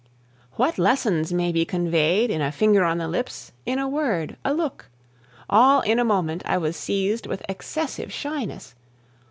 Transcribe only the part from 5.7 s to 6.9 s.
in a moment I was